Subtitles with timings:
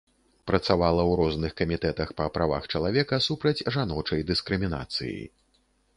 [0.51, 5.17] Працавала ў розных камітэтах па правах чалавека, супраць жаночай дыскрымінацыі.